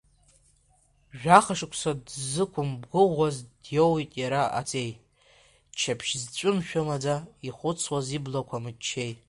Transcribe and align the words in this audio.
Жәаха 1.19 1.53
шықәса 1.59 1.91
дызқәымгәыӷуаз 2.05 3.37
диоуит 3.63 4.11
иара 4.21 4.43
аҵеи, 4.59 4.91
ччаԥшь 5.71 6.13
зҵымшәо 6.21 6.81
маӡа 6.87 7.15
ихәыцуаз 7.47 8.07
иблақәа 8.17 8.63
мыччеи! 8.63 9.11